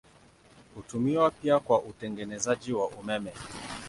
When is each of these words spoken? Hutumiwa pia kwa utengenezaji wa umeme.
Hutumiwa 0.75 1.31
pia 1.31 1.59
kwa 1.59 1.81
utengenezaji 1.81 2.73
wa 2.73 2.87
umeme. 2.87 3.33